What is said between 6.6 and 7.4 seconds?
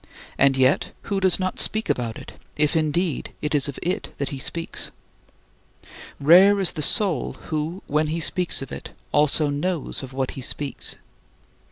the soul